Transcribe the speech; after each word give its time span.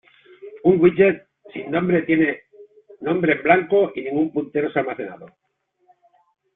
Un 0.69 0.79
"widget" 0.83 1.21
sin 1.53 1.69
nombre 1.69 2.01
tiene 2.01 2.39
nombre 3.01 3.33
en 3.33 3.43
blanco 3.43 3.91
y 3.93 4.01
ningún 4.01 4.31
puntero 4.33 4.69
es 4.69 4.75
almacenado. 4.75 5.27